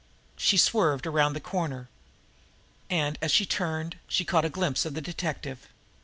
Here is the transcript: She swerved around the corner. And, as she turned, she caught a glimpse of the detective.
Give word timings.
She 0.35 0.57
swerved 0.57 1.05
around 1.05 1.33
the 1.33 1.39
corner. 1.39 1.87
And, 2.89 3.19
as 3.21 3.31
she 3.31 3.45
turned, 3.45 3.97
she 4.07 4.25
caught 4.25 4.45
a 4.45 4.49
glimpse 4.49 4.83
of 4.83 4.95
the 4.95 4.99
detective. 5.01 5.67